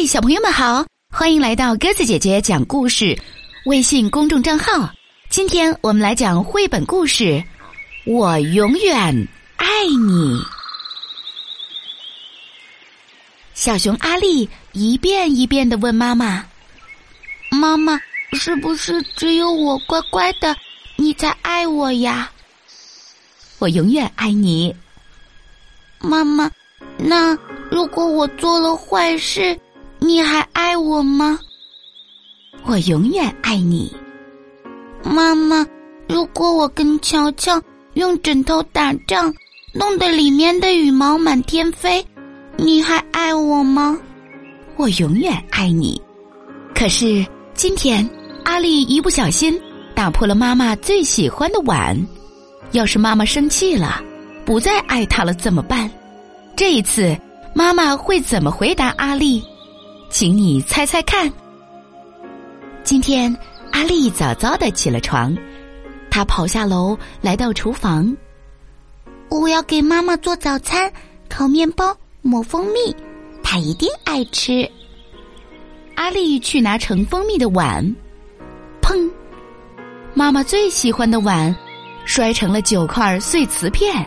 [0.00, 3.20] 嗨，小朋友们好，欢迎来到鸽子姐姐讲故事
[3.66, 4.88] 微信公众账号。
[5.28, 7.24] 今天我们来讲绘本故事
[8.06, 9.66] 《我永远爱
[10.06, 10.38] 你》。
[13.54, 16.46] 小熊阿丽一遍一遍的问妈妈
[17.50, 18.00] ：“妈妈，
[18.34, 20.54] 是不是只有我乖乖的，
[20.94, 22.30] 你才爱我呀？”
[23.58, 24.72] 我永远爱你，
[25.98, 26.48] 妈妈。
[26.96, 27.36] 那
[27.68, 29.58] 如果我做了坏事，
[30.00, 31.38] 你还爱我吗？
[32.64, 33.92] 我永远爱你，
[35.02, 35.66] 妈妈。
[36.08, 37.60] 如果我跟乔乔
[37.94, 39.34] 用枕头打仗，
[39.74, 42.04] 弄得里面的羽毛满天飞，
[42.56, 43.98] 你还爱我吗？
[44.76, 46.00] 我永远爱你。
[46.74, 48.08] 可是今天
[48.44, 49.60] 阿丽一不小心
[49.94, 51.94] 打破了妈妈最喜欢的碗，
[52.72, 54.00] 要是妈妈生气了，
[54.44, 55.90] 不再爱她了怎么办？
[56.56, 57.16] 这一次，
[57.54, 59.42] 妈妈会怎么回答阿丽？
[60.18, 61.32] 请你猜猜看。
[62.82, 63.32] 今天，
[63.70, 65.32] 阿丽早早的起了床，
[66.10, 68.16] 她跑下楼，来到厨房。
[69.28, 70.92] 我要给妈妈做早餐，
[71.28, 72.92] 烤面包，抹蜂蜜，
[73.44, 74.68] 她一定爱吃。
[75.94, 77.84] 阿丽去拿盛蜂蜜的碗，
[78.82, 79.08] 砰！
[80.14, 81.54] 妈妈最喜欢的碗，
[82.04, 84.04] 摔成了九块碎瓷片。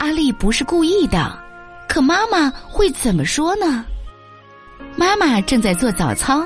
[0.00, 1.42] 阿丽不是故意的，
[1.88, 3.86] 可妈妈会怎么说呢？
[4.98, 6.44] 妈妈正在做早操。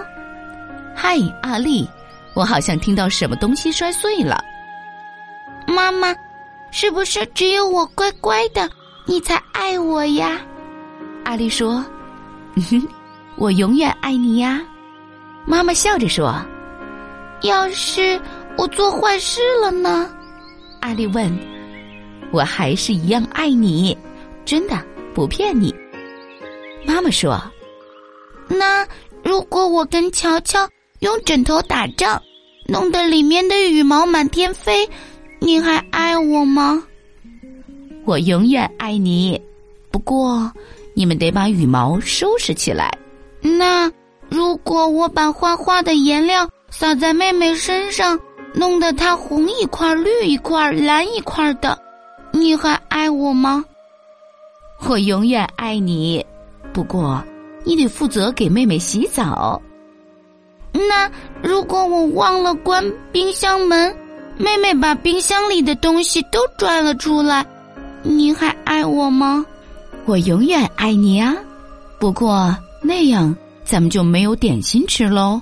[0.95, 1.89] 嗨，阿丽，
[2.35, 4.45] 我好像听到什么东西摔碎了。
[5.67, 6.15] 妈妈，
[6.71, 8.69] 是不是只有我乖乖的，
[9.07, 10.39] 你才爱我呀？
[11.25, 11.83] 阿丽说
[12.57, 12.87] 哼
[13.37, 14.61] ：“我永远爱你呀。”
[15.47, 16.35] 妈妈笑着说
[17.41, 18.21] ：“要是
[18.59, 20.11] 我做坏事了呢？”
[20.81, 21.35] 阿丽问。
[22.31, 23.97] 我还是一样爱你，
[24.45, 24.77] 真的
[25.15, 25.75] 不骗你。
[26.87, 27.43] 妈妈说
[28.59, 28.87] ：“那
[29.23, 30.69] 如果我跟乔乔
[31.01, 32.21] 用枕头打仗，
[32.67, 34.89] 弄得里面的羽毛满天飞，
[35.41, 36.83] 你还爱我吗？”
[38.05, 39.41] 我永远爱你，
[39.91, 40.53] 不过
[40.93, 42.93] 你们得把羽毛收拾起来。
[43.41, 43.91] 那
[44.29, 48.19] 如果我把画画的颜料洒在妹妹身上，
[48.55, 51.79] 弄得她红一块、绿一块、蓝一块的。
[52.33, 53.65] 你还爱我吗？
[54.89, 56.25] 我永远爱你，
[56.73, 57.23] 不过
[57.65, 59.61] 你得负责给妹妹洗澡。
[60.73, 61.11] 那
[61.43, 63.95] 如果我忘了关冰箱门，
[64.39, 67.47] 妹妹把冰箱里的东西都拽了出来，
[68.03, 69.45] 你还爱我吗？
[70.07, 71.37] 我永远爱你啊，
[71.99, 75.41] 不过那样咱们就没有点心吃喽。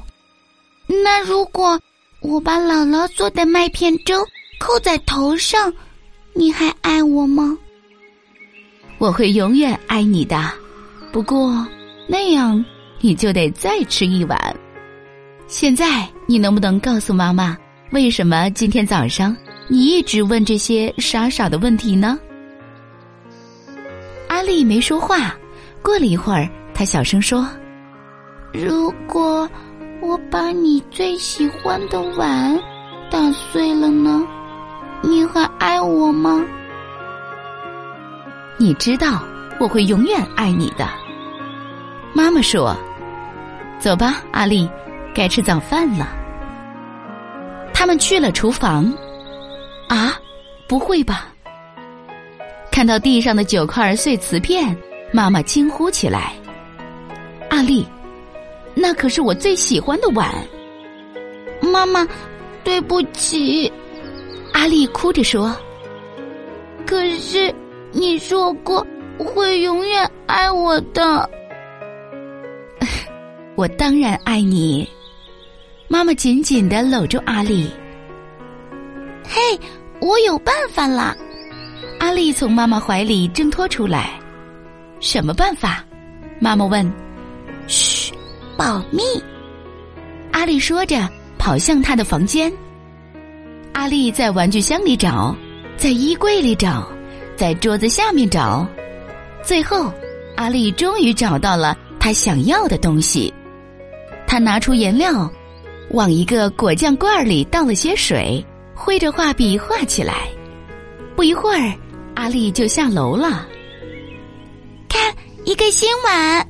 [0.87, 1.81] 那如果
[2.21, 4.23] 我把姥姥做的麦片粥
[4.59, 5.73] 扣在头上？
[6.33, 7.57] 你还爱我吗？
[8.99, 10.51] 我会永远爱你的，
[11.13, 11.67] 不过
[12.13, 12.65] 那样
[13.01, 14.37] 你就得再吃一碗。
[15.47, 17.57] 现在你能不能告诉妈妈，
[17.93, 19.37] 为什么今天早上
[19.69, 22.19] 你一直问这些傻傻的问题呢？
[24.27, 25.37] 阿丽没说话，
[25.83, 27.49] 过了一会儿，她小声说
[28.53, 29.49] ：“如果
[30.01, 32.61] 我把你最喜欢的碗
[33.09, 34.27] 打碎了呢？”
[35.01, 36.45] 你还爱我吗？
[38.59, 39.23] 你知道
[39.61, 40.89] 我会永远爱你的。
[42.13, 42.77] 妈妈说
[43.79, 44.69] ：“走吧，阿丽，
[45.15, 46.09] 该吃早饭了。”
[47.73, 48.93] 他们去了厨房。
[49.89, 50.17] 啊，
[50.69, 51.27] 不会吧！
[52.71, 54.77] 看到地上的九块碎瓷片，
[55.13, 56.33] 妈妈惊呼起来
[57.51, 57.85] ：“阿丽，
[58.75, 60.33] 那可是我最喜欢的碗。”
[61.61, 62.07] 妈妈，
[62.63, 63.73] 对不起。
[64.53, 65.57] 阿丽哭着说
[66.87, 67.53] ：“可是
[67.91, 68.87] 你说过
[69.19, 71.29] 会永远爱我的，
[73.61, 74.89] 我当然爱你。”
[75.87, 77.71] 妈妈紧紧的搂住阿丽。
[79.23, 79.39] 嘿，
[80.01, 81.15] 我有办法啦！
[81.99, 84.19] 阿丽从妈妈怀里挣脱出来。
[84.99, 85.85] 什么办法？
[86.41, 86.91] 妈妈问。
[87.67, 88.15] 嘘，
[88.57, 89.03] 保密。
[90.33, 91.07] 阿丽说着，
[91.37, 92.51] 跑向她的房间。
[93.75, 95.37] 阿丽在玩具箱里找，
[95.77, 96.91] 在衣柜里找，
[97.37, 98.67] 在桌子下面找，
[99.45, 99.93] 最后，
[100.37, 103.33] 阿丽终于找到了她想要的东西。
[104.31, 105.29] 他拿出颜料，
[105.91, 108.47] 往一个果酱罐里倒了些水，
[108.77, 110.29] 挥着画笔画起来。
[111.17, 111.75] 不一会儿，
[112.15, 113.45] 阿丽就下楼了。
[114.89, 115.13] 看，
[115.45, 116.47] 一个新碗，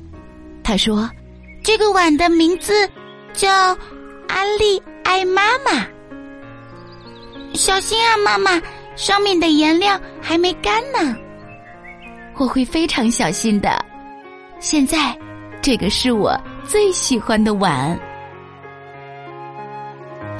[0.63, 1.09] 他说
[1.65, 2.87] ：“这个碗的名字
[3.33, 3.49] 叫
[4.27, 5.83] 阿丽爱妈妈。”
[7.55, 8.61] 小心啊，妈妈！
[8.95, 11.15] 上面的颜料还没干呢。
[12.37, 13.83] 我会非常小心的。
[14.59, 15.17] 现在，
[15.63, 17.99] 这个是我最喜欢的碗。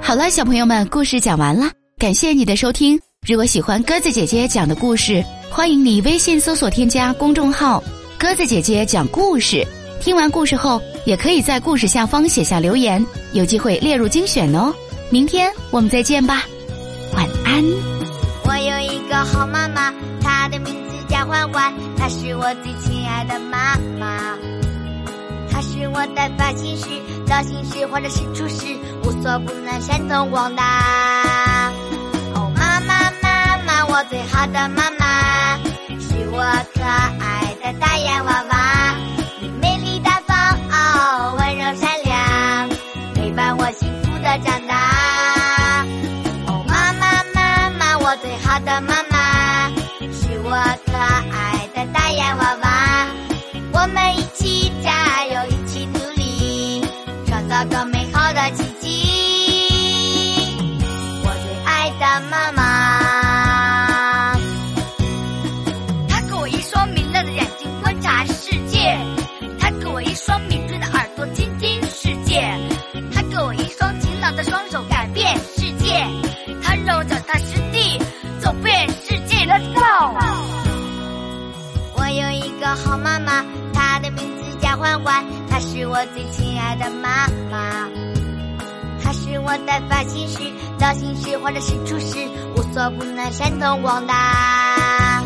[0.02, 3.00] 好了，小朋友们，故事讲完了，感谢你的收听。
[3.28, 7.84] 如果喜欢鸽子姐姐讲的故事，欢迎你微信搜索添加公众号
[8.18, 9.66] “鸽子姐姐讲故事”。
[10.02, 14.74] 听完故事后，也可以在故事下方写下留言，有机会列入精选哦。
[15.12, 16.44] 明天我们再见吧，
[17.14, 17.64] 晚安。
[18.46, 24.36] 我有一个好妈妈，她的名字叫欢欢，她是我最亲爱的妈妈。
[26.02, 26.86] 我的发型师、
[27.28, 31.72] 造型师或者是厨师，无所不能，神通广大。
[32.34, 35.60] 哦，妈妈妈妈，我最好的妈妈，
[36.00, 36.42] 是我
[36.74, 38.96] 可爱的大眼娃娃。
[39.42, 40.36] 你美丽大方，
[40.72, 42.70] 哦，温柔善良，
[43.14, 45.86] 陪伴我幸福的长大。
[46.48, 49.70] 哦，妈妈妈妈，我最好的妈妈，
[50.12, 50.50] 是我
[50.84, 53.08] 可爱的大眼娃娃。
[53.74, 54.92] 我们一起加
[84.82, 87.88] 欢欢，她是我最亲爱的妈妈。
[89.04, 90.40] 她是我的发型师、
[90.80, 95.22] 造型师或者是厨师，无所不能，神通广大。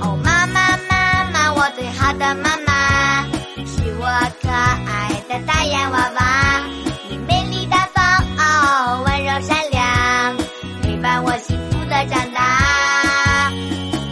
[0.00, 3.22] 哦，妈妈妈妈，我最好的妈妈，
[3.66, 4.06] 是我
[4.40, 6.62] 可爱的大眼娃娃。
[7.10, 8.02] 你美丽大方，
[8.38, 10.36] 哦，温柔善良，
[10.82, 13.50] 陪伴我幸福的长大。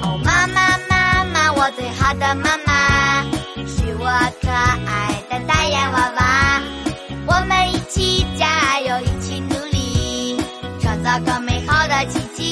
[0.03, 2.64] 哦，妈妈妈妈，我最好的妈妈，
[4.65, 6.63] 爱的大眼娃娃。
[7.27, 10.37] 我们一起加油，一起努力，
[10.81, 12.43] 创造更美好的奇迹。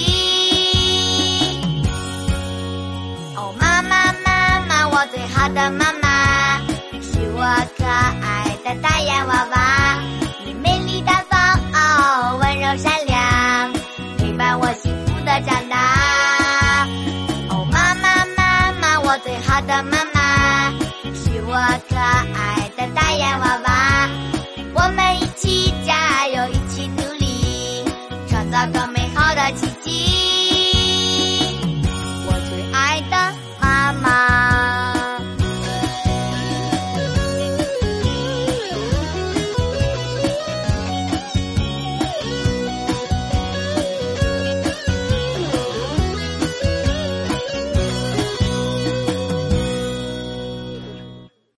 [3.37, 6.59] 哦，妈妈妈妈，我最好的妈妈，
[7.01, 7.43] 是我
[7.77, 9.99] 可爱的大眼娃娃。
[10.45, 11.39] 你美丽大方，
[11.73, 13.73] 哦，温柔善良，
[14.19, 16.87] 陪伴我幸福的长大。
[17.51, 20.12] 哦，妈妈妈妈，我最好的妈妈，